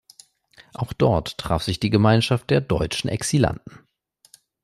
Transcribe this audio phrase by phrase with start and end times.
[0.73, 3.81] Auch dort traf sich die Gemeinschaft der deutschen Exilanten.